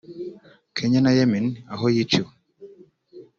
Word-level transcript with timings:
Kenya 0.75 0.99
na 1.01 1.11
Yemen 1.17 1.47
aho 1.73 1.85
yiciwe 1.93 2.31